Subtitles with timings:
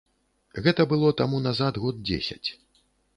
[0.67, 2.49] Гэта было таму назад год дзесяць.